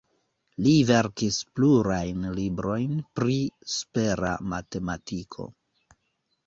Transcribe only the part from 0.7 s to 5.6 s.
verkis plurajn librojn pri supera matematiko.